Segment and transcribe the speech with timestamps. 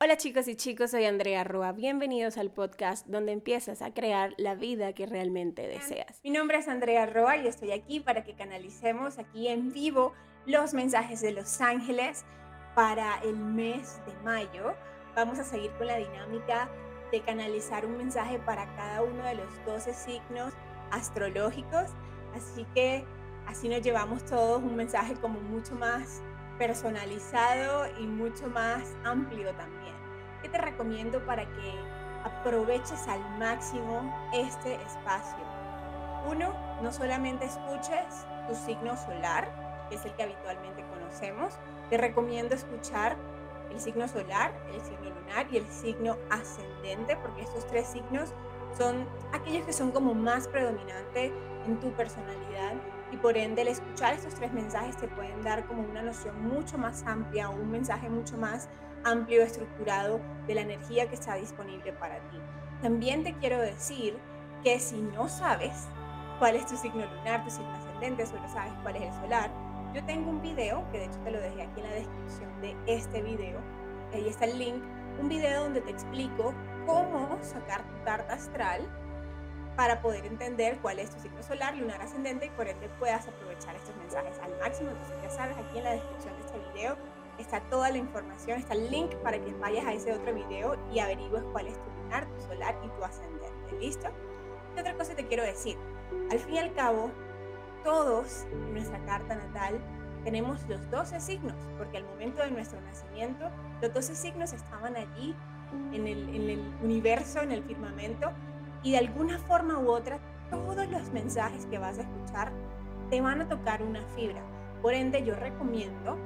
[0.00, 1.72] Hola chicos y chicos, soy Andrea Roa.
[1.72, 6.20] Bienvenidos al podcast donde empiezas a crear la vida que realmente deseas.
[6.22, 10.12] Mi nombre es Andrea Roa y estoy aquí para que canalicemos aquí en vivo
[10.46, 12.24] los mensajes de los ángeles
[12.76, 14.76] para el mes de mayo.
[15.16, 16.70] Vamos a seguir con la dinámica
[17.10, 20.54] de canalizar un mensaje para cada uno de los 12 signos
[20.92, 21.90] astrológicos.
[22.36, 23.04] Así que
[23.48, 26.22] así nos llevamos todos un mensaje como mucho más
[26.58, 29.94] personalizado y mucho más amplio también.
[30.42, 31.74] ¿Qué te recomiendo para que
[32.24, 35.44] aproveches al máximo este espacio?
[36.28, 39.48] Uno, no solamente escuches tu signo solar,
[39.88, 41.54] que es el que habitualmente conocemos,
[41.90, 43.16] te recomiendo escuchar
[43.70, 48.32] el signo solar, el signo lunar y el signo ascendente, porque estos tres signos
[48.76, 51.32] son aquellos que son como más predominantes
[51.66, 52.74] en tu personalidad
[53.12, 56.78] y por ende el escuchar estos tres mensajes te pueden dar como una noción mucho
[56.78, 58.68] más amplia un mensaje mucho más
[59.04, 62.38] amplio, estructurado de la energía que está disponible para ti.
[62.82, 64.18] También te quiero decir
[64.62, 65.86] que si no sabes
[66.38, 69.50] cuál es tu signo lunar, tu signo ascendente, solo sabes cuál es el solar,
[69.94, 72.76] yo tengo un video, que de hecho te lo dejé aquí en la descripción de
[72.86, 73.58] este video,
[74.12, 74.82] ahí está el link,
[75.20, 76.54] un video donde te explico
[76.86, 78.82] cómo sacar tu carta astral
[79.78, 83.76] para poder entender cuál es tu signo solar, lunar ascendente y por ende puedas aprovechar
[83.76, 84.90] estos mensajes al máximo.
[84.90, 86.96] Entonces ya sabes, aquí en la descripción de este video
[87.38, 90.98] está toda la información, está el link para que vayas a ese otro video y
[90.98, 93.78] averigües cuál es tu lunar, tu solar y tu ascendente.
[93.78, 94.08] ¿Listo?
[94.76, 95.78] Y otra cosa te quiero decir,
[96.28, 97.12] al fin y al cabo,
[97.84, 99.80] todos en nuestra carta natal
[100.24, 103.48] tenemos los 12 signos, porque al momento de nuestro nacimiento,
[103.80, 105.36] los 12 signos estaban allí
[105.92, 108.32] en el, en el universo, en el firmamento,
[108.82, 110.18] y de alguna forma u otra
[110.50, 112.52] todos los mensajes que vas a escuchar
[113.10, 114.42] te van a tocar una fibra.
[114.82, 116.16] Por ende, yo recomiendo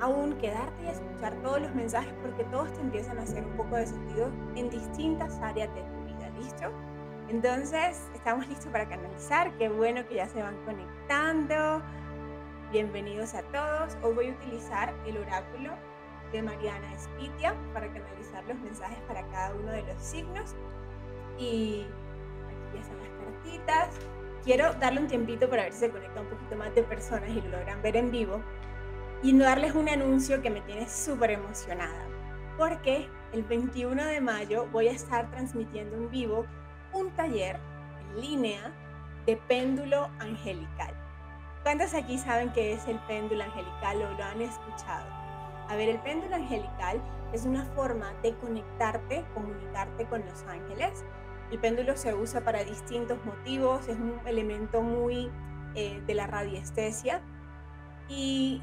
[0.00, 3.76] aún quedarte y escuchar todos los mensajes porque todos te empiezan a hacer un poco
[3.76, 6.30] de sentido en distintas áreas de tu vida.
[6.38, 6.70] ¿Listo?
[7.28, 9.56] Entonces, estamos listos para canalizar.
[9.56, 11.82] Qué bueno que ya se van conectando.
[12.72, 13.96] Bienvenidos a todos.
[14.02, 15.72] Hoy voy a utilizar el oráculo
[16.32, 20.56] de Mariana Espitia para canalizar los mensajes para cada uno de los signos
[21.38, 21.86] y
[22.46, 23.88] aquí están las cartitas.
[24.44, 27.40] Quiero darle un tiempito para ver si se conecta un poquito más de personas y
[27.40, 28.42] lo logran ver en vivo.
[29.22, 32.06] Y darles un anuncio que me tiene súper emocionada.
[32.58, 36.44] Porque el 21 de mayo voy a estar transmitiendo en vivo
[36.92, 37.58] un taller
[38.00, 38.72] en línea
[39.26, 40.94] de péndulo angelical.
[41.62, 45.06] ¿Cuántos aquí saben qué es el péndulo angelical o lo han escuchado?
[45.68, 47.00] A ver, el péndulo angelical
[47.32, 51.02] es una forma de conectarte, comunicarte con los ángeles
[51.50, 55.30] el péndulo se usa para distintos motivos, es un elemento muy
[55.74, 57.20] eh, de la radiestesia.
[58.08, 58.62] Y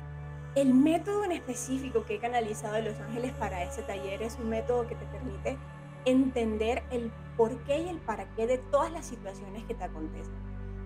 [0.55, 4.49] el método en específico que he canalizado de Los Ángeles para ese taller es un
[4.49, 5.57] método que te permite
[6.05, 10.33] entender el por qué y el para qué de todas las situaciones que te acontecen.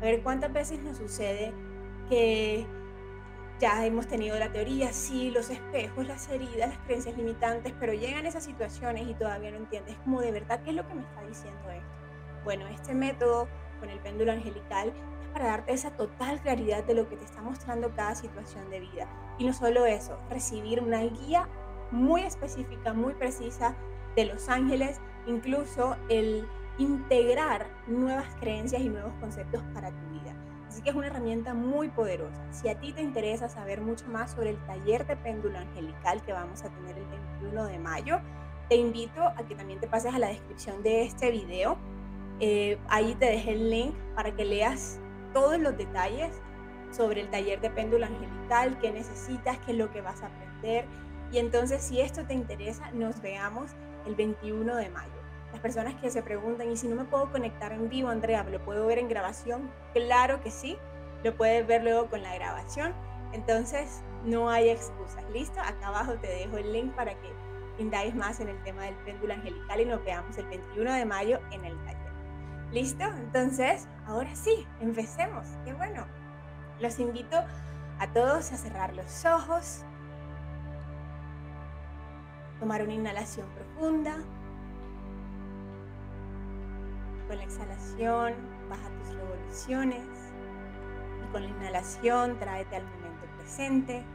[0.02, 1.54] A ver cuántas veces nos sucede
[2.10, 2.68] que
[3.60, 8.26] ya hemos tenido la teoría, sí, los espejos, las heridas, las creencias limitantes, pero llegan
[8.26, 11.22] esas situaciones y todavía no entiendes como de verdad qué es lo que me está
[11.22, 11.88] diciendo esto.
[12.44, 13.48] Bueno, este método
[13.80, 17.42] con el péndulo angelical es para darte esa total claridad de lo que te está
[17.42, 19.08] mostrando cada situación de vida.
[19.38, 21.48] Y no solo eso, recibir una guía
[21.92, 23.76] muy específica, muy precisa
[24.16, 30.25] de los ángeles, incluso el integrar nuevas creencias y nuevos conceptos para tu vida.
[30.86, 32.46] Que es una herramienta muy poderosa.
[32.52, 36.32] Si a ti te interesa saber mucho más sobre el taller de péndulo angelical que
[36.32, 37.06] vamos a tener el
[37.40, 38.20] 21 de mayo,
[38.70, 41.80] te invito a que también te pases a la descripción de este video.
[42.40, 45.00] Eh, ahí te dejé el link para que leas
[45.34, 46.40] todos los detalles
[46.92, 50.86] sobre el taller de péndulo angelical, qué necesitas, qué es lo que vas a aprender.
[51.32, 53.72] Y entonces, si esto te interesa, nos veamos
[54.06, 55.25] el 21 de mayo.
[55.56, 58.60] Las personas que se preguntan, ¿y si no me puedo conectar en vivo, Andrea, lo
[58.66, 59.72] puedo ver en grabación?
[59.94, 60.78] Claro que sí,
[61.24, 62.94] lo puedes ver luego con la grabación.
[63.32, 65.24] Entonces, no hay excusas.
[65.32, 65.62] ¿Listo?
[65.62, 67.32] Acá abajo te dejo el link para que
[67.80, 71.40] indagues más en el tema del péndulo angelical y nos veamos el 21 de mayo
[71.52, 72.12] en el taller.
[72.74, 73.06] ¿Listo?
[73.06, 75.48] Entonces, ahora sí, empecemos.
[75.64, 76.06] Qué bueno.
[76.82, 77.38] Los invito
[78.00, 79.86] a todos a cerrar los ojos,
[82.60, 84.18] tomar una inhalación profunda,
[87.36, 88.34] con la exhalación
[88.70, 90.08] baja tus revoluciones
[91.24, 94.06] y con la inhalación tráete al momento presente.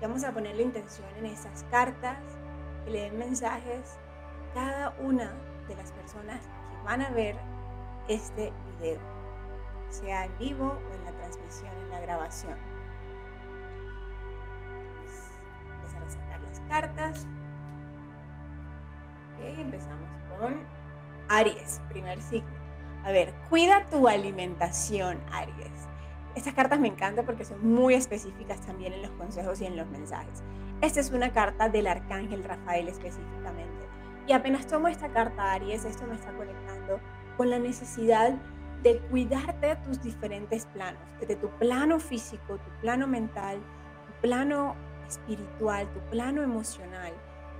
[0.00, 2.18] Vamos a poner la intención en esas cartas
[2.84, 3.96] que le den mensajes
[4.50, 5.32] a cada una
[5.68, 7.36] de las personas que van a ver
[8.08, 8.98] este video,
[9.88, 12.72] sea en vivo o en la transmisión, en la grabación.
[16.68, 17.26] cartas.
[19.48, 20.08] Empezamos
[20.38, 20.62] con
[21.28, 22.50] Aries, primer signo.
[23.04, 25.88] A ver, cuida tu alimentación, Aries.
[26.34, 29.86] Estas cartas me encantan porque son muy específicas también en los consejos y en los
[29.88, 30.42] mensajes.
[30.80, 33.86] Esta es una carta del arcángel Rafael específicamente.
[34.26, 37.00] Y apenas tomo esta carta, Aries, esto me está conectando
[37.36, 38.34] con la necesidad
[38.82, 43.58] de cuidarte de tus diferentes planos, de tu plano físico, tu plano mental,
[44.06, 44.74] tu plano
[45.08, 47.12] espiritual, tu plano emocional.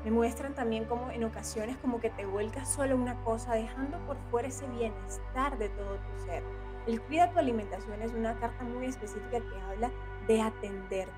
[0.04, 4.16] Me muestran también como en ocasiones como que te vuelcas solo una cosa, dejando por
[4.30, 6.42] fuera ese bienestar de todo tu ser.
[6.86, 9.90] El cuida tu alimentación es una carta muy específica que habla
[10.26, 11.12] de atenderte,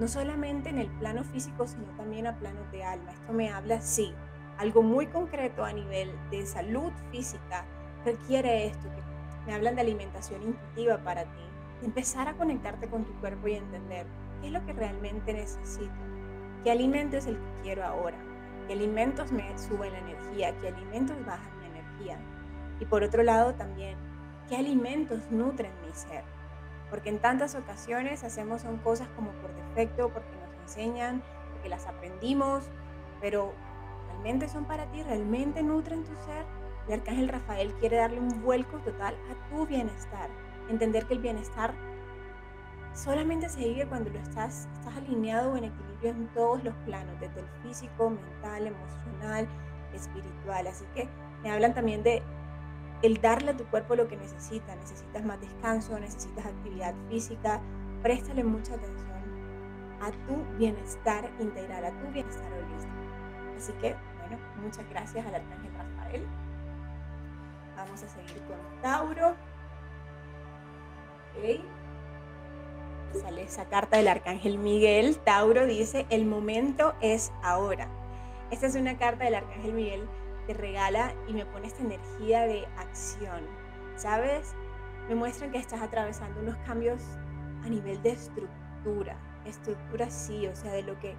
[0.00, 3.12] no solamente en el plano físico, sino también a plano de alma.
[3.12, 4.12] Esto me habla, sí,
[4.58, 7.64] algo muy concreto a nivel de salud física
[8.04, 11.42] requiere esto, que me hablan de alimentación intuitiva para ti,
[11.82, 14.06] empezar a conectarte con tu cuerpo y entender
[14.40, 15.92] qué es lo que realmente necesito,
[16.64, 18.16] qué alimento el que quiero ahora,
[18.66, 22.18] qué alimentos me suben la energía, qué alimentos bajan mi energía.
[22.80, 23.96] Y por otro lado también,
[24.48, 26.24] qué alimentos nutren mi ser.
[26.90, 31.22] Porque en tantas ocasiones hacemos son cosas como por defecto, porque nos enseñan,
[31.52, 32.64] porque las aprendimos,
[33.20, 33.52] pero
[34.08, 36.44] realmente son para ti, realmente nutren tu ser
[36.86, 40.28] el arcángel Rafael quiere darle un vuelco total a tu bienestar.
[40.68, 41.74] Entender que el bienestar
[42.94, 47.18] solamente se vive cuando lo estás, estás alineado o en equilibrio en todos los planos,
[47.20, 49.48] desde el físico, mental, emocional,
[49.92, 50.66] espiritual.
[50.66, 51.08] Así que
[51.42, 52.22] me hablan también de
[53.02, 54.74] el darle a tu cuerpo lo que necesita.
[54.76, 57.60] Necesitas más descanso, necesitas actividad física.
[58.02, 59.04] Préstale mucha atención
[60.00, 62.94] a tu bienestar integral, a tu bienestar holístico.
[63.56, 66.26] Así que, bueno, muchas gracias al Arcángel Rafael.
[67.76, 69.34] Vamos a seguir con Tauro.
[73.20, 75.16] Sale esa carta del Arcángel Miguel.
[75.18, 77.88] Tauro dice, el momento es ahora.
[78.50, 80.08] Esta es una carta del Arcángel Miguel
[80.46, 83.46] que regala y me pone esta energía de acción.
[83.96, 84.54] ¿Sabes?
[85.08, 87.02] Me muestran que estás atravesando unos cambios
[87.64, 89.16] a nivel de estructura.
[89.44, 91.14] Estructura sí, o sea, de lo que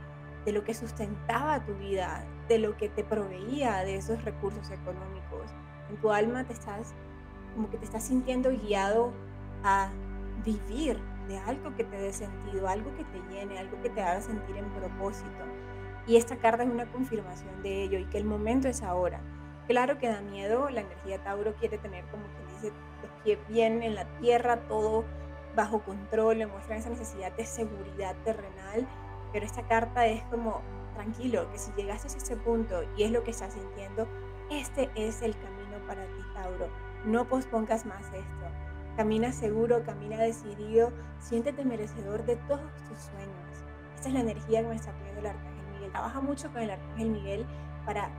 [0.46, 5.52] de lo que sustentaba tu vida, de lo que te proveía de esos recursos económicos,
[5.90, 6.94] en tu alma te estás,
[7.56, 9.12] como que te estás sintiendo guiado
[9.64, 9.90] a
[10.46, 14.22] vivir de algo que te dé sentido, algo que te llene, algo que te haga
[14.22, 15.46] sentir en propósito.
[16.08, 19.22] Y esta carta es una confirmación de ello y que el momento es ahora.
[19.68, 23.82] Claro que da miedo, la energía Tauro quiere tener como que dice los pies bien
[23.82, 25.06] en la tierra, todo
[25.56, 28.88] bajo control, le muestran esa necesidad de seguridad terrenal,
[29.34, 30.62] pero esta carta es como
[30.94, 34.08] tranquilo, que si llegaste a ese punto y es lo que estás sintiendo,
[34.52, 36.68] este es el camino para ti, Tauro.
[37.06, 38.46] No pospongas más esto.
[38.96, 43.66] Camina seguro, camina decidido, siéntete merecedor de todos tus sueños.
[43.96, 45.92] Esta es la energía que me está pidiendo el Arcángel Miguel.
[45.92, 47.46] Trabaja mucho con el Arcángel Miguel
[47.86, 48.10] para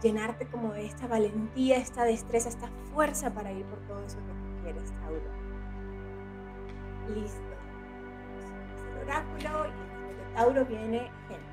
[0.00, 4.32] llenarte como de esta valentía, esta destreza, esta fuerza para ir por todo eso que
[4.32, 5.20] tú quieres, Tauro.
[7.08, 7.40] Listo.
[8.92, 11.49] El oráculo y de Tauro viene Géminis.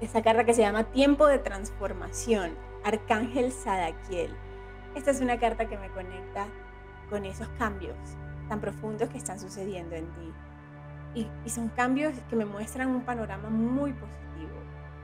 [0.00, 2.52] Esta carta que se llama Tiempo de Transformación,
[2.84, 4.30] Arcángel Sadaquiel.
[4.94, 6.46] Esta es una carta que me conecta
[7.10, 7.96] con esos cambios
[8.48, 10.32] tan profundos que están sucediendo en ti.
[11.44, 14.54] Y, son cambios que me muestran un panorama muy positivo.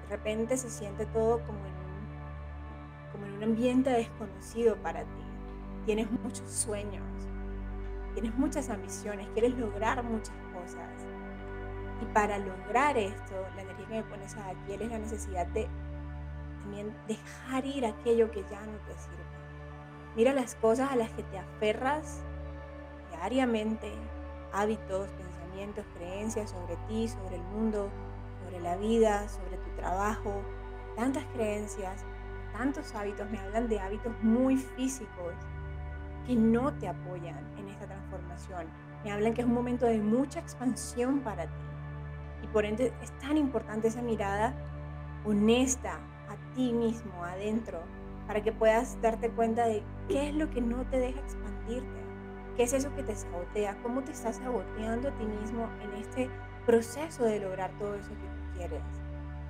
[0.08, 5.24] De repente se siente todo como en un, como en un ambiente desconocido para ti.
[5.86, 7.02] Tienes muchos sueños,
[8.14, 10.88] tienes muchas ambiciones, quieres lograr muchas cosas
[12.00, 15.68] y para lograr esto, la energía que me pones aquí es la necesidad de
[16.62, 19.24] también dejar ir aquello que ya no te sirve.
[20.16, 22.20] Mira las cosas a las que te aferras
[23.10, 23.92] diariamente,
[24.52, 27.90] hábitos, pensamientos, creencias sobre ti, sobre el mundo,
[28.42, 30.42] sobre la vida, sobre tu trabajo,
[30.96, 32.04] tantas creencias,
[32.52, 35.34] tantos hábitos, me hablan de hábitos muy físicos
[36.26, 38.66] que no te apoyan en esta transformación.
[39.04, 41.69] Me hablan que es un momento de mucha expansión para ti
[42.52, 44.54] por ende es tan importante esa mirada
[45.24, 47.80] honesta a ti mismo, adentro,
[48.26, 52.00] para que puedas darte cuenta de qué es lo que no te deja expandirte,
[52.56, 56.30] qué es eso que te sabotea, cómo te estás saboteando a ti mismo en este
[56.66, 58.82] proceso de lograr todo eso que tú quieres.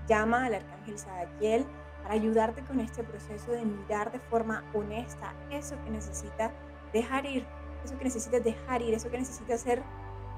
[0.09, 1.67] Llama al arcángel Sadaquiel
[2.03, 6.51] para ayudarte con este proceso de mirar de forma honesta eso que necesita
[6.93, 7.47] dejar ir,
[7.85, 9.83] eso que necesitas dejar ir, eso que necesitas ser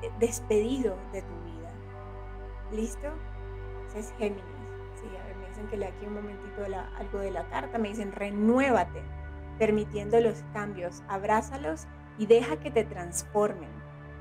[0.03, 1.52] eh, despedido de tu vida.
[2.73, 3.09] ¿Listo?
[3.89, 4.43] Ese es Géminis.
[4.95, 6.63] Sí, a ver, me dice dicen que lea aquí un momentito
[6.99, 9.03] algo de la carta, me dicen renuévate,
[9.59, 11.87] permitiendo los cambios, abrázalos
[12.19, 13.69] y deja que te transformen.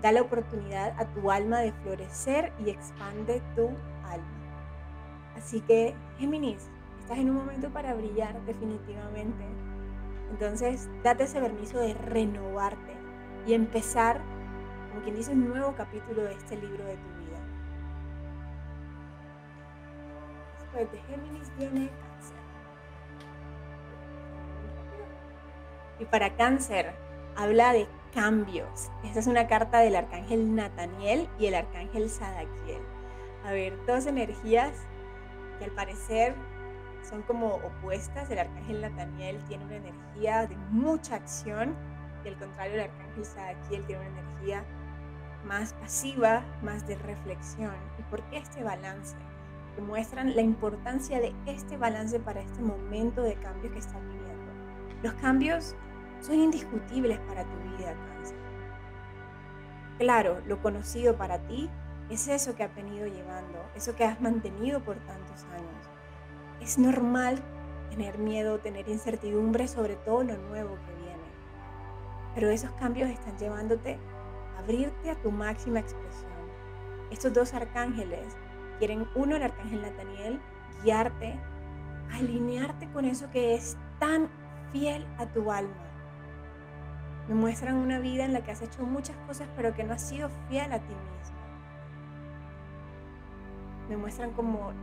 [0.02, 3.68] Da la oportunidad a tu alma de florecer y expande tu
[4.04, 4.42] alma.
[5.38, 9.46] Así que, Géminis, estás en un momento para brillar definitivamente.
[10.32, 12.96] Entonces, date ese permiso de renovarte
[13.46, 14.20] y empezar,
[14.90, 17.21] como quien dice, un nuevo capítulo de este libro de tu vida.
[20.74, 22.38] Después de Géminis viene Cáncer.
[26.00, 26.94] Y para Cáncer
[27.36, 28.90] habla de cambios.
[29.04, 32.82] Esta es una carta del arcángel Nataniel y el arcángel Sadaquiel.
[33.46, 34.72] A ver, dos energías
[35.60, 36.36] que al parecer
[37.04, 38.30] son como opuestas.
[38.30, 41.76] El arcángel Nataniel tiene una energía de mucha acción
[42.24, 44.64] y al contrario el arcángel Sadaquiel tiene una energía
[45.44, 47.76] más pasiva, más de reflexión.
[48.00, 49.18] ¿Y por qué este balance?
[49.76, 54.52] Que muestran la importancia de este balance para este momento de cambio que está viviendo.
[55.04, 55.76] Los cambios
[56.20, 58.38] son indiscutibles para tu vida, cáncer.
[59.98, 61.70] Claro, lo conocido para ti
[62.10, 65.90] es eso que has venido llevando, eso que has mantenido por tantos años.
[66.60, 67.42] Es normal
[67.90, 71.24] tener miedo, tener incertidumbre sobre todo lo nuevo que viene.
[72.36, 73.98] Pero esos cambios están llevándote
[74.56, 76.32] a abrirte a tu máxima expresión.
[77.12, 78.38] Estos dos arcángeles
[78.82, 80.42] quieren, uno, el arcángel Nataniel,
[80.84, 81.40] guiarte,
[82.12, 84.28] alinearte con eso que es tan
[84.72, 85.92] fiel a tu alma
[87.28, 90.02] me muestran una vida en la que has hecho muchas cosas pero que no has
[90.02, 91.38] sido fiel a ti mismo.
[93.90, 94.74] Me muestran como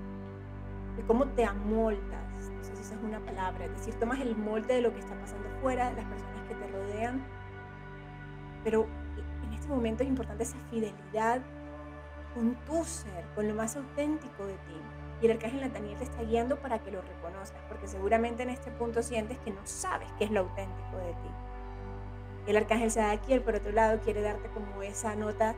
[1.07, 4.75] cómo te amoldas, no sé si esa es una palabra, es decir, tomas el molde
[4.75, 7.23] de lo que está pasando fuera, de las personas que te rodean,
[8.65, 8.87] pero
[9.45, 11.41] en este momento es importante esa fidelidad
[12.39, 14.81] con tu ser, con lo más auténtico de ti.
[15.21, 18.71] Y el arcángel Nataniel te está guiando para que lo reconozcas, porque seguramente en este
[18.71, 21.31] punto sientes que no sabes qué es lo auténtico de ti.
[22.47, 25.57] El arcángel Sadaquiel, por otro lado, quiere darte como esa nota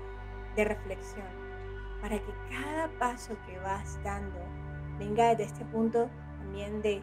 [0.57, 1.27] de reflexión
[2.01, 4.39] para que cada paso que vas dando
[4.99, 6.09] venga desde este punto
[6.39, 7.03] también de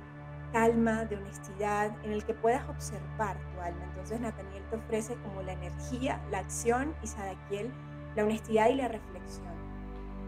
[0.52, 3.84] calma, de honestidad, en el que puedas observar tu alma.
[3.90, 7.72] Entonces Nathaniel te ofrece como la energía, la acción y Sadaquiel
[8.18, 9.57] la honestidad y la reflexión.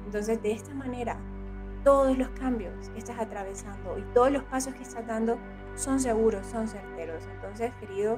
[0.10, 1.18] Entonces de esta manera
[1.84, 5.38] todos los cambios que estás atravesando y todos los pasos que estás dando
[5.76, 7.24] son seguros, son certeros.
[7.36, 8.18] Entonces, querido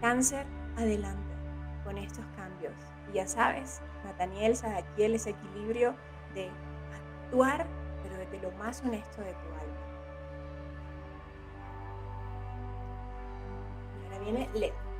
[0.00, 0.46] cáncer,
[0.76, 1.34] adelante
[1.82, 2.74] con estos cambios.
[3.10, 5.96] Y ya sabes, Nathaniel, Sadaquiel, ese equilibrio
[6.32, 6.48] de
[7.26, 7.66] actuar,
[8.04, 9.82] pero desde lo más honesto de tu alma.
[14.00, 14.91] Y ahora viene Leo.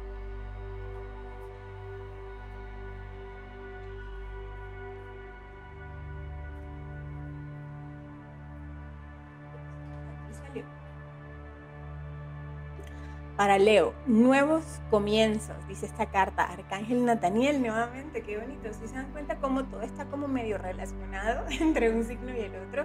[13.37, 19.11] Para Leo, nuevos comienzos, dice esta carta, Arcángel Nataniel nuevamente, qué bonito, si se dan
[19.11, 22.85] cuenta cómo todo está como medio relacionado entre un signo y el otro.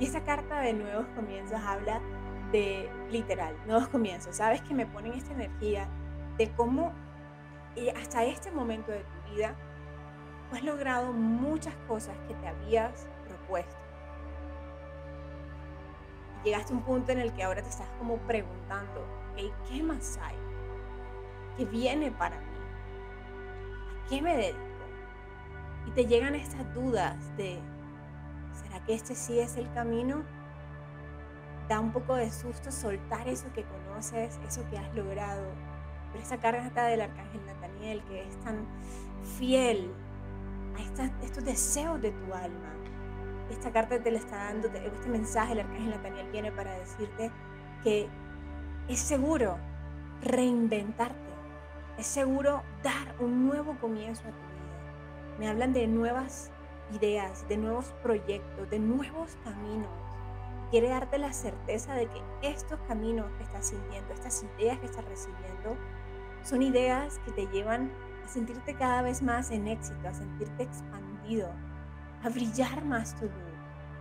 [0.00, 2.00] Y esta carta de nuevos comienzos habla
[2.50, 5.88] de literal, nuevos comienzos, sabes que me ponen esta energía
[6.36, 6.92] de cómo
[7.96, 9.54] hasta este momento de tu vida
[10.52, 13.76] has logrado muchas cosas que te habías propuesto.
[16.44, 19.04] llegaste a un punto en el que ahora te estás como preguntando,
[19.36, 20.36] ¿qué más hay?
[21.56, 22.46] ¿Qué viene para mí?
[24.04, 24.60] ¿A qué me dedico?
[25.86, 27.60] Y te llegan estas dudas de,
[28.52, 30.24] ¿será que este sí es el camino?
[31.68, 35.44] Da un poco de susto soltar eso que conoces, eso que has logrado.
[36.12, 38.66] Pero esa carta del arcángel Nathaniel que es tan
[39.38, 39.92] fiel
[40.76, 42.72] a estos deseos de tu alma.
[43.50, 47.30] Esta carta te la está dando, este mensaje el arcángel Nathaniel viene para decirte
[47.82, 48.08] que
[48.88, 49.58] es seguro
[50.22, 51.16] reinventarte,
[51.98, 55.38] es seguro dar un nuevo comienzo a tu vida.
[55.38, 56.50] Me hablan de nuevas
[56.92, 59.90] ideas, de nuevos proyectos, de nuevos caminos.
[60.70, 65.04] Quiere darte la certeza de que estos caminos que estás sintiendo, estas ideas que estás
[65.04, 65.76] recibiendo,
[66.42, 67.90] son ideas que te llevan
[68.24, 71.50] a sentirte cada vez más en éxito, a sentirte expandido,
[72.22, 73.34] a brillar más tu luz.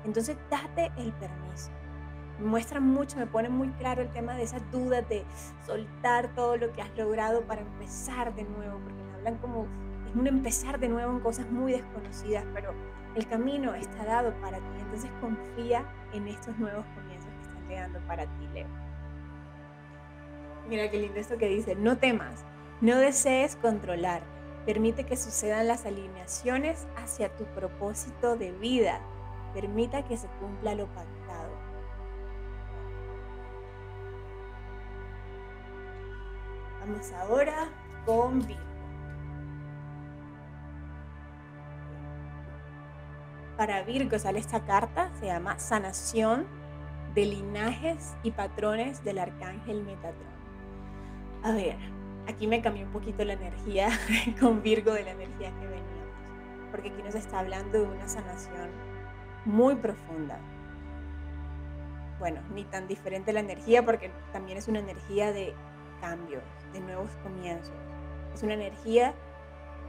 [0.03, 1.71] Entonces date el permiso
[2.39, 5.23] muestran mucho, me pone muy claro el tema de esas dudas de
[5.65, 9.67] soltar todo lo que has logrado para empezar de nuevo, porque me hablan como
[10.07, 12.73] es un empezar de nuevo en cosas muy desconocidas, pero
[13.15, 17.99] el camino está dado para ti, entonces confía en estos nuevos comienzos que están llegando
[18.07, 18.67] para ti, Leo.
[20.67, 22.43] Mira qué lindo esto que dice, no temas,
[22.81, 24.23] no desees controlar,
[24.65, 28.99] permite que sucedan las alineaciones hacia tu propósito de vida,
[29.53, 31.14] permita que se cumpla lo pactado
[37.19, 37.69] Ahora
[38.05, 38.61] con Virgo.
[43.57, 46.45] Para Virgo sale esta carta, se llama Sanación
[47.15, 50.35] de linajes y patrones del arcángel Metatron.
[51.41, 51.77] A ver,
[52.27, 53.89] aquí me cambió un poquito la energía
[54.39, 58.69] con Virgo de la energía que veníamos, porque aquí nos está hablando de una sanación
[59.45, 60.37] muy profunda.
[62.19, 65.55] Bueno, ni tan diferente la energía porque también es una energía de
[66.01, 67.75] cambios, de nuevos comienzos.
[68.33, 69.13] Es una energía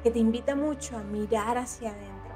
[0.03, 2.35] que te invita mucho a mirar hacia adentro,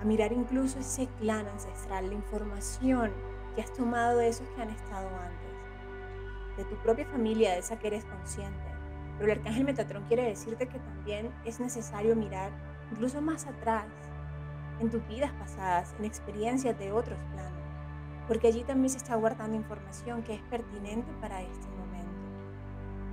[0.00, 3.12] a mirar incluso ese clan ancestral, la información
[3.54, 7.78] que has tomado de esos que han estado antes, de tu propia familia, de esa
[7.78, 8.58] que eres consciente.
[9.18, 12.50] Pero el arcángel Metatrón quiere decirte que también es necesario mirar
[12.90, 13.86] incluso más atrás,
[14.80, 17.62] en tus vidas pasadas, en experiencias de otros planos,
[18.26, 21.69] porque allí también se está guardando información que es pertinente para este.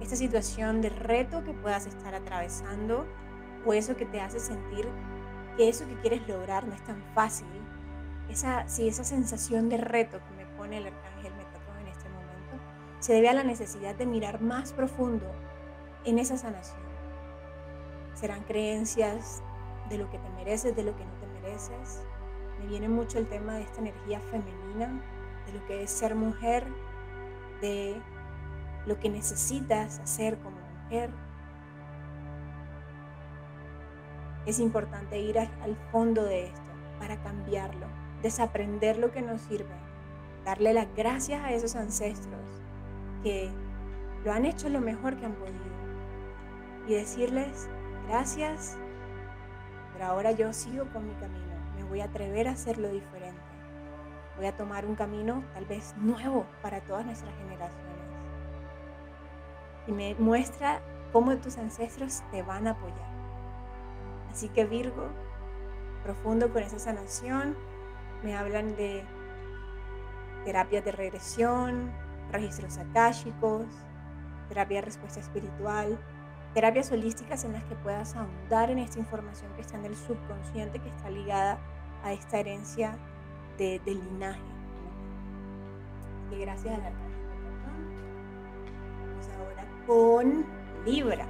[0.01, 3.05] Esta situación de reto que puedas estar atravesando
[3.65, 4.87] o eso que te hace sentir
[5.57, 7.47] que eso que quieres lograr no es tan fácil
[8.29, 12.63] esa, si esa sensación de reto que me pone el arcángel Metatron en este momento
[12.99, 15.25] se debe a la necesidad de mirar más profundo
[16.05, 16.81] en esa sanación.
[18.13, 19.41] Serán creencias
[19.89, 22.03] de lo que te mereces, de lo que no te mereces.
[22.59, 25.01] Me viene mucho el tema de esta energía femenina,
[25.45, 26.65] de lo que es ser mujer,
[27.61, 28.01] de
[28.87, 31.09] lo que necesitas hacer como mujer.
[34.45, 36.61] Es importante ir al fondo de esto
[36.99, 37.85] para cambiarlo,
[38.23, 39.75] desaprender lo que nos sirve,
[40.45, 42.39] darle las gracias a esos ancestros
[43.23, 43.51] que
[44.23, 45.77] lo han hecho lo mejor que han podido
[46.87, 47.67] y decirles
[48.07, 48.77] gracias,
[49.91, 53.41] pero ahora yo sigo con mi camino, me voy a atrever a hacerlo diferente,
[54.37, 57.96] voy a tomar un camino tal vez nuevo para todas nuestras generaciones
[59.87, 63.07] y me muestra cómo tus ancestros te van a apoyar.
[64.31, 65.07] Así que Virgo,
[66.03, 67.55] profundo con esa sanación,
[68.23, 69.03] me hablan de
[70.45, 71.91] terapias de regresión,
[72.31, 73.65] registros akáshicos,
[74.49, 75.97] terapia de respuesta espiritual,
[76.53, 80.79] terapias holísticas en las que puedas ahondar en esta información que está en el subconsciente,
[80.79, 81.57] que está ligada
[82.03, 82.97] a esta herencia
[83.57, 84.39] de, linaje.
[86.31, 86.91] Y gracias a la
[89.87, 90.45] con
[90.85, 91.25] Libra.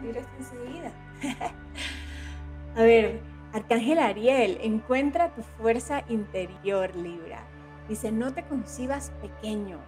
[0.00, 0.92] Libra está enseguida.
[2.76, 3.20] a ver,
[3.52, 7.42] Arcángel Ariel, encuentra tu fuerza interior, Libra.
[7.88, 9.78] Dice, no te concibas pequeño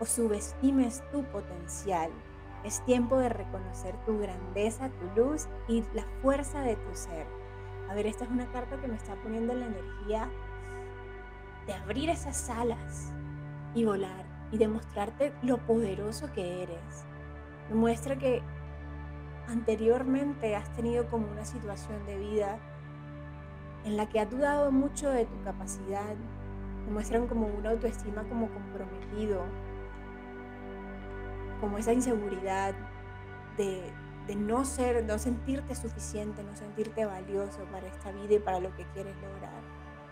[0.00, 2.10] o subestimes tu potencial.
[2.64, 7.26] Es tiempo de reconocer tu grandeza, tu luz y la fuerza de tu ser.
[7.90, 10.30] A ver, esta es una carta que me está poniendo la energía
[11.66, 13.12] de abrir esas alas
[13.74, 17.04] y volar y demostrarte lo poderoso que eres.
[17.68, 18.42] Demuestra que
[19.48, 22.58] anteriormente has tenido como una situación de vida
[23.84, 26.14] en la que has dudado mucho de tu capacidad,
[26.90, 29.42] muestran como una autoestima como comprometido,
[31.60, 32.74] como esa inseguridad
[33.56, 33.90] de,
[34.26, 38.74] de, no ser, no sentirte suficiente, no sentirte valioso para esta vida y para lo
[38.76, 39.60] que quieres lograr.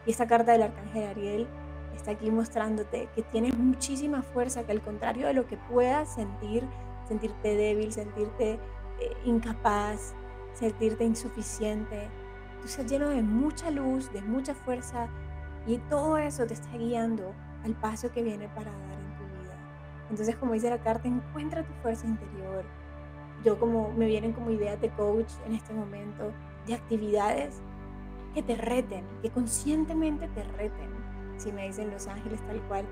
[0.07, 1.49] Y esta carta del arcángel Ariel
[1.97, 6.65] está aquí mostrándote que tienes muchísima fuerza, que al contrario de lo que puedas sentir,
[7.09, 8.59] sentirte débil, sentirte
[9.01, 10.15] eh, incapaz,
[10.55, 12.09] sentirte insuficiente,
[12.61, 15.09] tú estás lleno de mucha luz, de mucha fuerza
[15.67, 19.55] y todo eso te está guiando al paso que viene para dar en tu vida.
[20.11, 22.65] Entonces, como dice la carta, encuentra tu fuerza interior.
[23.45, 26.33] Yo como me vienen como ideas de coach en este momento,
[26.67, 27.61] de actividades
[28.35, 31.00] que te reten, que conscientemente te reten.
[31.41, 32.85] Si me dicen Los Ángeles tal cual,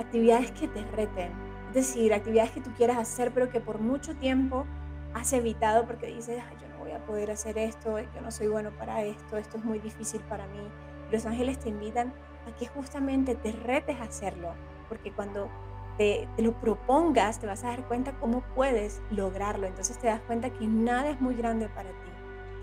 [0.00, 1.30] actividades que te reten.
[1.68, 4.66] Es decir, actividades que tú quieras hacer, pero que por mucho tiempo
[5.14, 9.02] has evitado porque dices, yo voy a poder hacer esto, yo no soy bueno para
[9.04, 10.68] esto, esto es muy difícil para mí.
[11.12, 12.12] Los ángeles te invitan
[12.48, 14.54] a que justamente te retes a hacerlo,
[14.88, 15.48] porque cuando
[15.96, 19.68] te, te, lo propongas te vas a dar cuenta cómo puedes lograrlo.
[19.68, 22.10] Entonces te das cuenta que nada es muy grande para ti,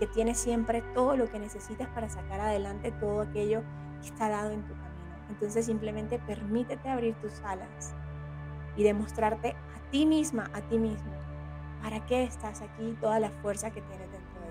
[0.00, 3.62] que tienes siempre todo lo que necesitas para sacar adelante todo aquello
[4.02, 4.83] que está dado en tu.
[5.28, 7.94] Entonces simplemente permítete abrir tus alas
[8.76, 11.12] y demostrarte a ti misma, a ti mismo,
[11.82, 14.48] para qué estás aquí, toda la fuerza que tienes dentro de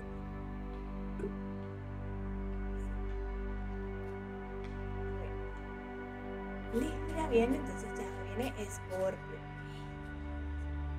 [6.80, 6.84] ti.
[6.86, 8.04] Libra viene, entonces ya
[8.36, 9.38] viene Escorpio.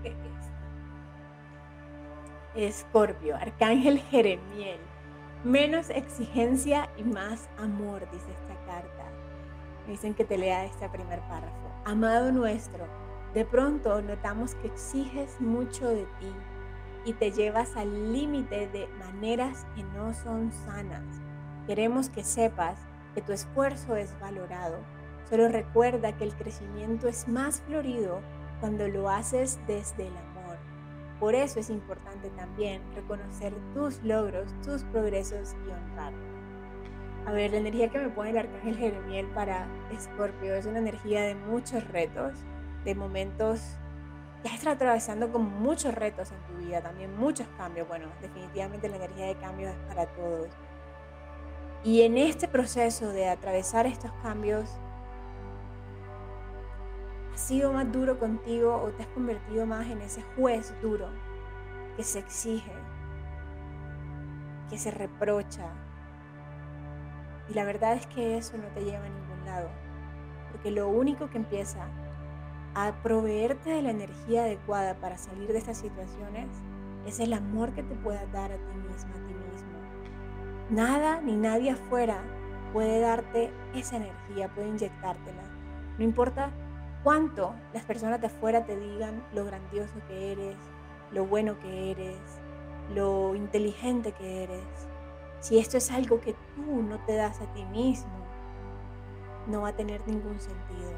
[0.03, 0.15] ¿Qué es?
[2.55, 4.79] Escorpio, Arcángel Jeremiel.
[5.43, 8.44] Menos exigencia y más amor, dice carta.
[9.85, 11.69] Me dicen que te lea este primer párrafo.
[11.85, 12.85] Amado nuestro,
[13.35, 16.33] De pronto notamos que exiges mucho de ti
[17.03, 21.03] y te llevas al límite de maneras que no son sanas.
[21.67, 22.79] Queremos que sepas
[23.13, 24.77] que tu esfuerzo es valorado.
[25.29, 28.21] Solo recuerda que el crecimiento es más florido
[28.61, 30.57] cuando lo haces desde el amor.
[31.19, 36.34] Por eso es importante también reconocer tus logros, tus progresos y honrarlos.
[37.25, 41.23] A ver, la energía que me pone el arcángel Jeremiel para Escorpio es una energía
[41.23, 42.33] de muchos retos,
[42.83, 43.61] de momentos
[44.43, 47.87] ya estás atravesando con muchos retos en tu vida, también muchos cambios.
[47.87, 50.49] Bueno, definitivamente la energía de cambio es para todos.
[51.83, 54.69] Y en este proceso de atravesar estos cambios,
[57.33, 61.09] ¿has sido más duro contigo o te has convertido más en ese juez duro
[61.97, 62.73] que se exige,
[64.69, 65.84] que se reprocha?
[67.49, 69.69] Y la verdad es que eso no te lleva a ningún lado,
[70.51, 71.87] porque lo único que empieza
[72.73, 76.47] a proveerte de la energía adecuada para salir de estas situaciones
[77.05, 79.79] es el amor que te pueda dar a ti misma, a ti mismo.
[80.69, 82.17] Nada ni nadie afuera
[82.73, 85.43] puede darte esa energía, puede inyectártela.
[85.97, 86.49] No importa
[87.03, 90.57] cuánto las personas de afuera te digan lo grandioso que eres,
[91.11, 92.17] lo bueno que eres,
[92.93, 94.65] lo inteligente que eres.
[95.45, 98.09] Si esto es algo que tú no te das a ti mismo,
[99.47, 100.91] no va a tener ningún sentido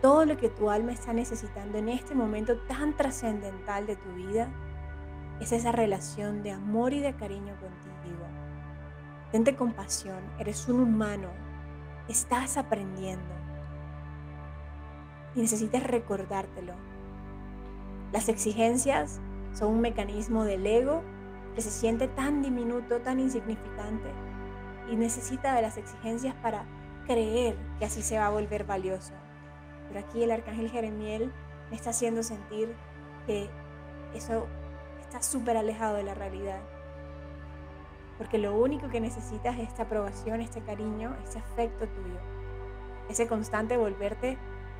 [0.00, 4.48] todo lo que tu alma está necesitando en este momento tan trascendental de tu vida
[5.40, 8.24] es esa relación de amor y de cariño contigo.
[9.32, 11.28] Tente compasión, eres un humano,
[12.08, 13.34] estás aprendiendo
[15.34, 16.74] y necesitas recordártelo.
[18.12, 19.20] Las exigencias
[19.52, 21.02] son un mecanismo del ego
[21.56, 24.12] que se siente tan diminuto, tan insignificante
[24.90, 26.66] y necesita de las exigencias para
[27.06, 29.14] creer que así se va a volver valioso.
[29.88, 31.32] Pero aquí el arcángel Jeremiel
[31.70, 32.74] me está haciendo sentir
[33.26, 33.48] que
[34.14, 34.46] eso
[35.00, 36.60] está súper alejado de la realidad.
[38.18, 42.20] Porque lo único que necesitas es esta aprobación, este cariño, este afecto tuyo.
[43.08, 44.36] Ese constante volverte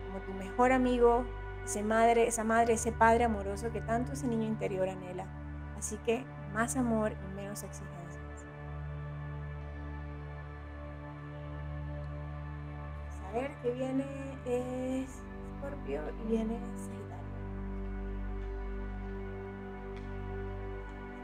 [0.06, 1.24] como tu mejor amigo,
[1.64, 5.26] ese madre, esa madre, ese padre amoroso que tanto ese niño interior anhela.
[5.78, 6.24] Así que
[6.56, 8.16] más amor y menos exigencias.
[13.28, 14.06] a ver qué viene
[14.46, 15.22] es
[15.58, 17.26] Scorpio y viene Sagitario.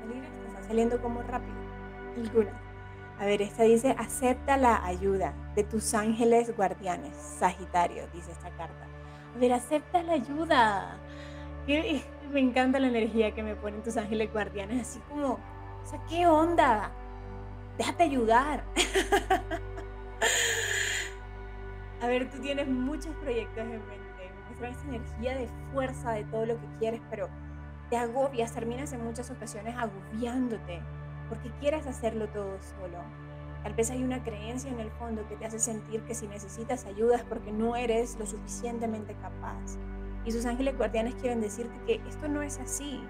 [0.03, 1.57] Salir, está saliendo como rápido.
[2.14, 2.53] Alguna.
[3.18, 7.16] A ver, esta dice, acepta la ayuda de tus ángeles guardianes.
[7.16, 8.87] Sagitario, dice esta carta.
[9.35, 10.99] A ver, acepta la ayuda.
[12.30, 16.26] Me encanta la energía que me ponen tus ángeles guardianes, así como, o sea, ¿qué
[16.26, 16.90] onda?
[17.76, 18.64] Déjate ayudar.
[22.00, 26.46] A ver, tú tienes muchos proyectos en mente, muestras esa energía de fuerza de todo
[26.46, 27.28] lo que quieres, pero
[27.90, 30.80] te agobias, terminas en muchas ocasiones agobiándote
[31.32, 32.98] porque quieres hacerlo todo solo.
[33.62, 36.85] Tal vez hay una creencia en el fondo que te hace sentir que si necesitas
[36.85, 39.78] ayuda es porque no eres lo suficientemente capaz.
[40.24, 43.02] Y sus ángeles guardianes quieren decirte que esto no es así,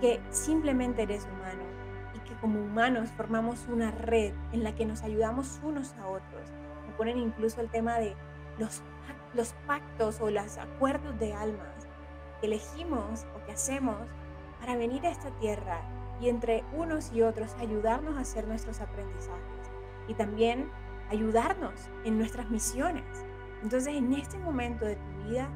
[0.00, 1.64] que simplemente eres humano
[2.14, 6.52] y que como humanos formamos una red en la que nos ayudamos unos a otros
[6.96, 8.14] ponen incluso el tema de
[8.58, 8.82] los,
[9.34, 11.88] los pactos o los acuerdos de almas
[12.40, 13.96] que elegimos o que hacemos
[14.60, 15.80] para venir a esta tierra
[16.20, 19.70] y entre unos y otros ayudarnos a hacer nuestros aprendizajes
[20.08, 20.70] y también
[21.10, 23.04] ayudarnos en nuestras misiones.
[23.62, 25.48] Entonces en este momento de tu vida,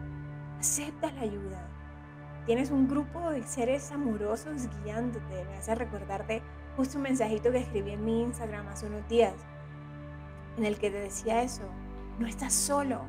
[0.59, 1.69] acepta la ayuda.
[2.47, 5.45] Tienes un grupo de seres amorosos guiándote.
[5.45, 6.43] Me hace recordarte
[6.77, 9.35] justo un mensajito que escribí en mi Instagram hace unos días
[10.57, 11.63] en el que te decía eso.
[12.19, 13.03] No estás solo.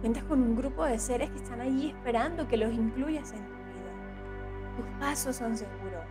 [0.00, 3.54] Cuentas con un grupo de seres que están allí esperando que los incluyas en tu
[3.54, 4.76] vida.
[4.76, 6.04] Tus pasos son seguros.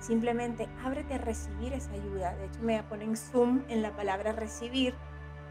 [0.00, 2.34] Simplemente ábrete a recibir esa ayuda.
[2.34, 4.94] De hecho, me ponen zoom en la palabra recibir.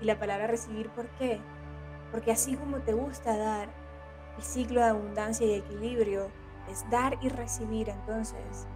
[0.02, 1.40] Y la palabra recibir, ¿por qué?
[2.12, 3.70] Porque así como te gusta dar,
[4.38, 6.30] el ciclo de abundancia y equilibrio
[6.70, 7.90] es dar y recibir.
[7.90, 8.68] Entonces,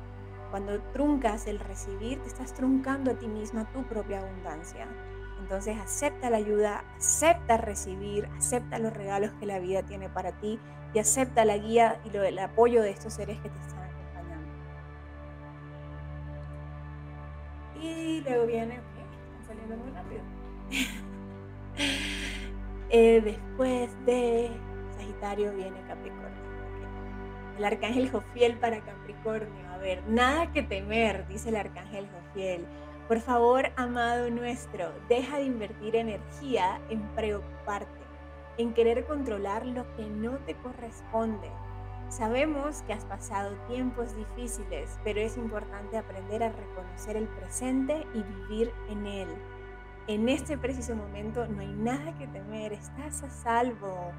[0.51, 4.87] cuando truncas el recibir, te estás truncando a ti misma tu propia abundancia.
[5.39, 10.59] Entonces acepta la ayuda, acepta recibir, acepta los regalos que la vida tiene para ti
[10.93, 14.47] y acepta la guía y el apoyo de estos seres que te están acompañando.
[17.81, 20.21] Y luego viene, están saliendo muy rápido.
[22.91, 24.51] Eh, después de
[25.05, 26.55] Sagitario viene Capricornio.
[27.57, 29.69] El arcángel Jofiel para Capricornio.
[29.71, 32.65] A ver, nada que temer, dice el arcángel Jofiel
[33.07, 37.93] por favor, amado nuestro, deja de invertir energía en preocuparte.
[38.57, 41.51] en querer controlar lo que no te corresponde.
[42.07, 48.23] Sabemos que has pasado tiempos difíciles, pero es importante aprender a reconocer el presente y
[48.23, 49.27] vivir en él.
[50.07, 54.13] En este preciso momento no hay nada que temer, estás a salvo.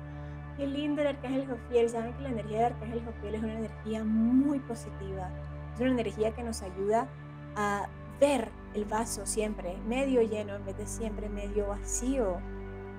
[0.56, 1.90] Qué lindo el Arcángel Jofiel.
[1.90, 5.28] Saben que la energía del Arcángel Jofiel es una energía muy positiva.
[5.74, 7.08] Es una energía que nos ayuda
[7.56, 7.88] a
[8.18, 12.38] ver el vaso siempre medio lleno en vez de siempre medio vacío.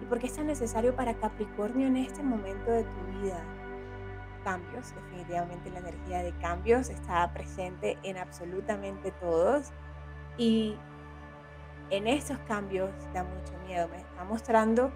[0.03, 3.43] ¿Y por qué es tan necesario para Capricornio en este momento de tu vida?
[4.43, 9.71] Cambios, definitivamente la energía de cambios está presente en absolutamente todos.
[10.37, 10.77] Y
[11.89, 13.87] en estos cambios da mucho miedo.
[13.87, 14.91] Me está mostrando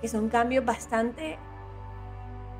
[0.00, 1.38] que son cambios bastante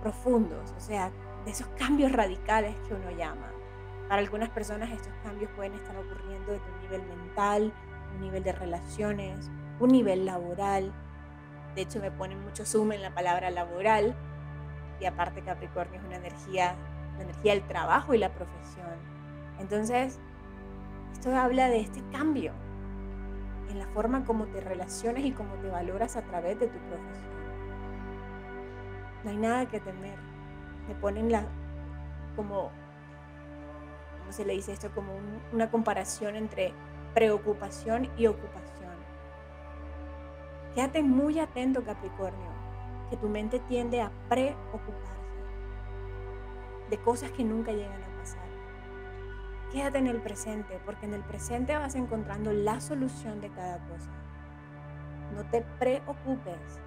[0.02, 1.10] profundos, o sea,
[1.44, 3.50] de esos cambios radicales que uno llama.
[4.08, 7.72] Para algunas personas estos cambios pueden estar ocurriendo desde un nivel mental,
[8.14, 10.92] un nivel de relaciones, un nivel laboral.
[11.74, 14.14] De hecho, me ponen mucho zoom en la palabra laboral.
[15.00, 16.74] Y aparte Capricornio es una energía,
[17.16, 18.86] la energía del trabajo y la profesión.
[19.58, 20.20] Entonces,
[21.12, 22.52] esto habla de este cambio
[23.70, 27.41] en la forma como te relacionas y cómo te valoras a través de tu profesión.
[29.24, 30.18] No hay nada que temer.
[30.88, 31.44] Me ponen la,
[32.34, 32.70] como
[34.30, 34.90] se le dice esto?
[34.92, 35.12] Como
[35.52, 36.72] una comparación entre
[37.14, 38.92] preocupación y ocupación.
[40.74, 42.50] Quédate muy atento, Capricornio,
[43.10, 45.12] que tu mente tiende a preocuparse
[46.88, 48.42] de cosas que nunca llegan a pasar.
[49.70, 54.10] Quédate en el presente, porque en el presente vas encontrando la solución de cada cosa.
[55.34, 56.80] No te preocupes,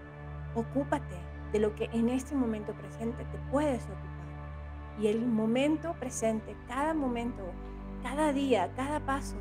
[0.56, 5.00] ocúpate de lo que en este momento presente te puedes ocupar.
[5.00, 7.46] Y el momento presente, cada momento,
[8.04, 9.38] cada día, cada paso,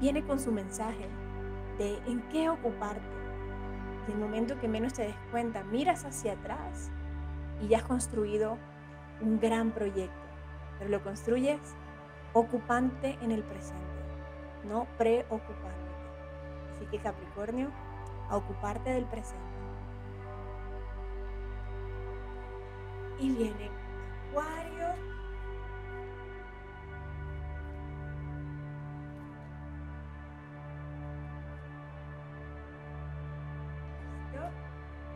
[0.00, 1.08] viene con su mensaje
[1.76, 3.02] de en qué ocuparte.
[4.06, 6.92] Y el momento que menos te des cuenta, miras hacia atrás
[7.60, 8.56] y ya has construido
[9.20, 10.22] un gran proyecto.
[10.78, 11.58] Pero lo construyes
[12.32, 13.82] ocupante en el presente,
[14.68, 15.72] no preocupándote.
[16.76, 17.70] Así que Capricornio,
[18.30, 19.51] a ocuparte del presente.
[23.22, 23.70] Y viene
[24.30, 24.86] Acuario.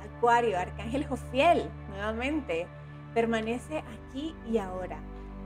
[0.05, 2.69] Acuario, Arcángel Jofiel, nuevamente,
[3.13, 5.01] permanece aquí y ahora.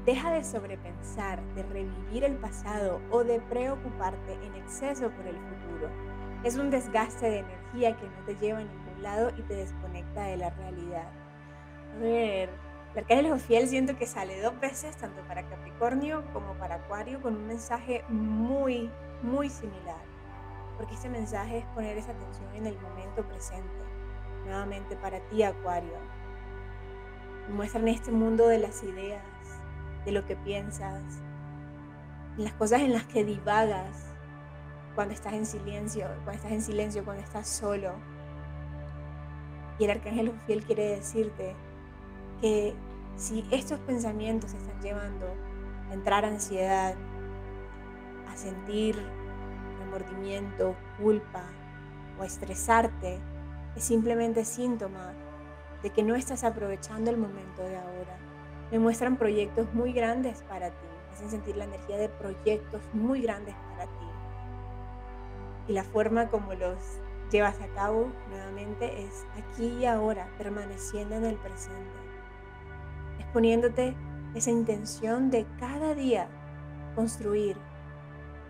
[0.04, 5.88] Deja de sobrepensar, de revivir el pasado o de preocuparte en exceso por el futuro.
[6.44, 10.24] Es un desgaste de energía que no te lleva a ningún lado y te desconecta
[10.24, 11.10] de la realidad.
[11.94, 12.50] A ver,
[12.92, 17.36] el arcángel Jofiel siento que sale dos veces, tanto para Capricornio como para Acuario, con
[17.36, 18.90] un mensaje muy,
[19.22, 20.02] muy similar.
[20.76, 23.68] Porque este mensaje es poner esa atención en el momento presente.
[24.44, 25.98] Nuevamente para ti, Acuario.
[27.50, 29.22] Muestran este mundo de las ideas,
[30.04, 31.02] de lo que piensas,
[32.36, 34.06] las cosas en las que divagas
[34.94, 37.92] cuando estás en silencio, cuando estás en silencio, cuando estás solo.
[39.78, 41.54] Y el arcángel Jofiel quiere decirte
[42.40, 42.74] que
[43.16, 45.26] si estos pensamientos están llevando
[45.90, 46.94] a entrar ansiedad,
[48.28, 48.96] a sentir
[49.78, 51.44] remordimiento, culpa
[52.18, 53.20] o a estresarte,
[53.76, 55.12] es simplemente síntoma
[55.82, 58.18] de que no estás aprovechando el momento de ahora.
[58.70, 63.20] Me muestran proyectos muy grandes para ti, me hacen sentir la energía de proyectos muy
[63.22, 64.06] grandes para ti.
[65.68, 66.78] Y la forma como los
[67.30, 71.99] llevas a cabo nuevamente es aquí y ahora, permaneciendo en el presente
[73.32, 73.96] poniéndote
[74.34, 76.28] esa intención de cada día
[76.94, 77.56] construir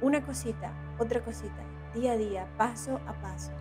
[0.00, 1.62] una cosita, otra cosita,
[1.94, 3.52] día a día, paso a paso.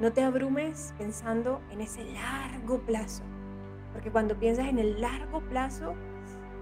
[0.00, 3.22] No te abrumes pensando en ese largo plazo,
[3.92, 5.94] porque cuando piensas en el largo plazo,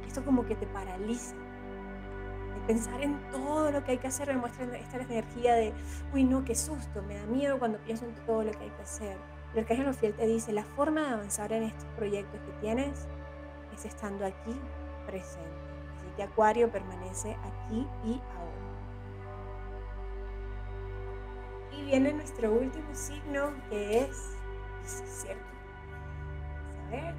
[0.07, 1.35] esto como que te paraliza.
[1.35, 5.73] De pensar en todo lo que hay que hacer me muestra esta energía de,
[6.13, 8.83] uy no, qué susto, me da miedo cuando pienso en todo lo que hay que
[8.83, 9.17] hacer.
[9.55, 13.07] Pero el Ángel Fiel te dice, la forma de avanzar en estos proyectos que tienes
[13.75, 14.59] es estando aquí
[15.07, 15.49] presente.
[15.97, 18.53] Así que Acuario permanece aquí y ahora.
[21.73, 24.37] Y viene nuestro último signo que es,
[24.85, 25.43] cierto,
[26.87, 27.15] a ver,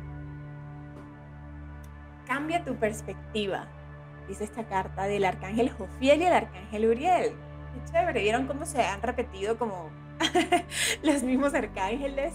[2.27, 3.67] cambia tu perspectiva,
[4.27, 7.33] dice esta carta del arcángel Jofiel y el arcángel Uriel.
[7.73, 9.89] Qué chévere, vieron cómo se han repetido como
[11.03, 12.33] los mismos arcángeles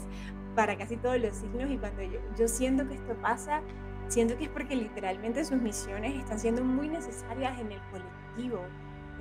[0.57, 3.63] para casi todos los signos y cuando yo, yo siento que esto pasa,
[4.09, 8.61] siento que es porque literalmente sus misiones están siendo muy necesarias en el colectivo.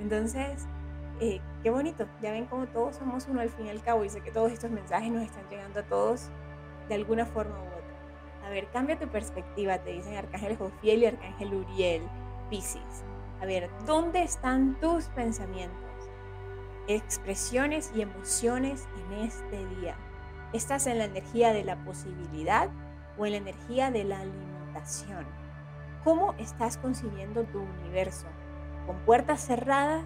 [0.00, 0.66] Entonces,
[1.20, 2.06] eh, qué bonito.
[2.22, 4.04] Ya ven cómo todos somos uno al fin y al cabo.
[4.04, 6.30] Y sé que todos estos mensajes nos están llegando a todos
[6.88, 8.46] de alguna forma u otra.
[8.46, 12.02] A ver, cambia tu perspectiva, te dicen Arcángel Jofiel y Arcángel Uriel,
[12.48, 13.04] Piscis.
[13.40, 15.78] A ver, ¿dónde están tus pensamientos,
[16.88, 19.96] expresiones y emociones en este día?
[20.52, 22.70] ¿Estás en la energía de la posibilidad
[23.18, 24.57] o en la energía de la limitación?
[26.04, 28.26] ¿Cómo estás concibiendo tu universo?
[28.86, 30.04] ¿Con puertas cerradas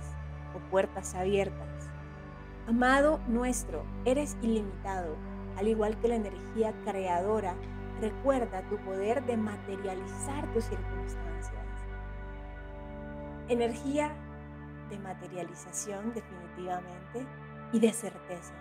[0.54, 1.90] o puertas abiertas?
[2.66, 5.16] Amado nuestro, eres ilimitado,
[5.58, 7.54] al igual que la energía creadora.
[8.00, 11.66] Recuerda tu poder de materializar tus circunstancias.
[13.48, 14.12] Energía
[14.90, 17.26] de materialización definitivamente
[17.72, 18.54] y de certeza.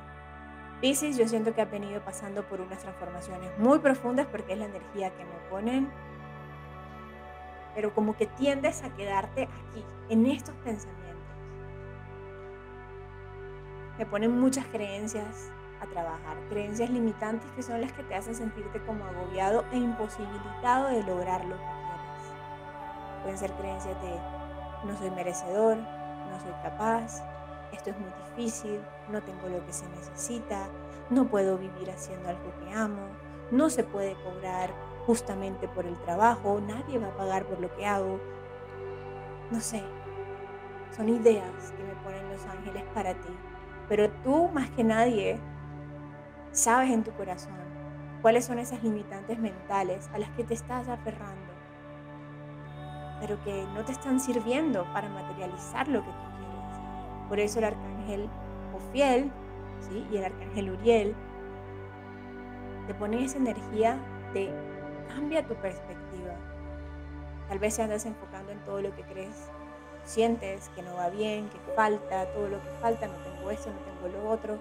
[0.82, 4.65] Pisces yo siento que ha venido pasando por unas transformaciones muy profundas porque es la
[4.65, 5.91] energía que me ponen,
[7.76, 11.02] pero como que tiendes a quedarte aquí, en estos pensamientos.
[14.00, 18.80] Me ponen muchas creencias a trabajar, creencias limitantes que son las que te hacen sentirte
[18.82, 23.22] como agobiado e imposibilitado de lograr lo que quieres.
[23.22, 24.20] Pueden ser creencias de
[24.88, 27.22] no soy merecedor, no soy capaz,
[27.72, 28.80] esto es muy difícil,
[29.10, 30.68] no tengo lo que se necesita,
[31.10, 33.08] no puedo vivir haciendo algo que amo,
[33.52, 34.72] no se puede cobrar
[35.06, 38.20] justamente por el trabajo, nadie va a pagar por lo que hago.
[39.50, 39.84] No sé,
[40.96, 43.30] son ideas que me ponen los ángeles para ti,
[43.90, 45.40] pero tú más que nadie
[46.52, 47.54] sabes en tu corazón
[48.22, 51.52] cuáles son esas limitantes mentales a las que te estás aferrando,
[53.20, 56.31] pero que no te están sirviendo para materializar lo que tú
[57.32, 58.30] por eso el arcángel
[58.76, 59.32] Ofiel
[60.12, 61.15] y el arcángel Uriel
[62.88, 63.98] te ponen esa energía
[64.34, 64.50] de
[65.08, 66.36] cambia tu perspectiva.
[67.48, 69.50] Tal vez se andas enfocando en todo lo que crees,
[70.04, 73.80] sientes que no va bien, que falta, todo lo que falta, no tengo esto, no
[73.80, 74.58] tengo lo otro.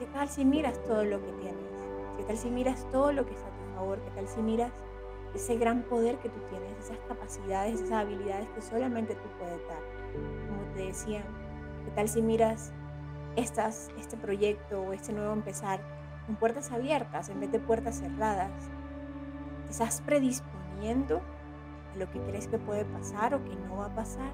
[0.00, 1.86] ¿Qué tal si miras todo lo que tienes?
[2.16, 4.00] ¿Qué tal si miras todo lo que está a tu favor?
[4.00, 4.72] ¿Qué tal si miras
[5.36, 9.97] ese gran poder que tú tienes, esas capacidades, esas habilidades que solamente tú puedes dar?
[10.74, 11.24] Te decían,
[11.84, 12.72] ¿qué tal si miras
[13.36, 15.80] este proyecto o este nuevo empezar
[16.26, 18.50] con puertas abiertas en vez de puertas cerradas?
[19.66, 21.20] ¿Te estás predisponiendo
[21.94, 24.30] a lo que crees que puede pasar o que no va a pasar?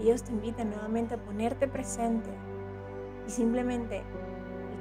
[0.00, 2.30] Ellos te invitan nuevamente a ponerte presente
[3.26, 4.02] y simplemente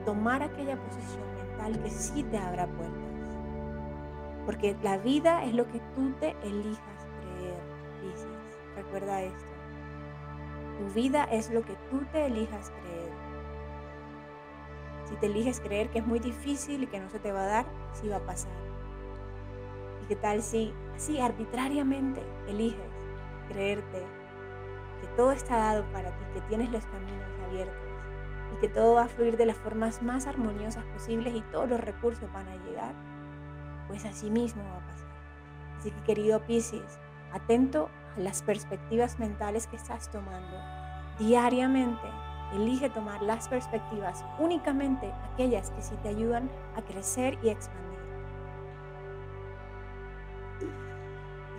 [0.06, 2.96] tomar aquella posición mental que sí te abra puertas.
[4.46, 7.62] Porque la vida es lo que tú te elijas creer,
[8.02, 8.28] dices.
[8.76, 9.57] Recuerda esto.
[10.78, 13.12] Tu vida es lo que tú te elijas creer.
[15.06, 17.48] Si te eliges creer que es muy difícil y que no se te va a
[17.48, 18.52] dar, sí va a pasar.
[20.04, 22.92] ¿Y qué tal si así arbitrariamente eliges
[23.48, 24.04] creerte
[25.02, 27.76] que todo está dado para ti, que tienes los caminos abiertos
[28.56, 31.80] y que todo va a fluir de las formas más armoniosas posibles y todos los
[31.80, 32.94] recursos van a llegar?
[33.88, 35.08] Pues así mismo va a pasar.
[35.80, 37.00] Así que querido Pisces,
[37.32, 40.58] atento las perspectivas mentales que estás tomando.
[41.20, 42.08] Diariamente,
[42.54, 47.88] elige tomar las perspectivas, únicamente aquellas que sí te ayudan a crecer y expandir.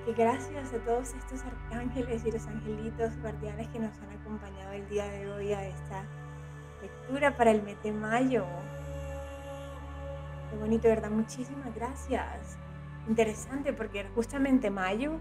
[0.06, 4.88] Y gracias a todos estos arcángeles y los angelitos guardianes que nos han acompañado el
[4.88, 6.02] día de hoy a esta
[6.80, 8.46] lectura para el mes de mayo.
[10.50, 11.10] Qué bonito, ¿verdad?
[11.10, 12.56] Muchísimas gracias.
[13.06, 15.20] Interesante porque justamente mayo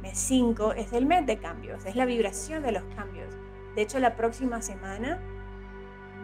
[0.00, 3.34] mes 5 es el mes de cambios, es la vibración de los cambios.
[3.74, 5.18] De hecho, la próxima semana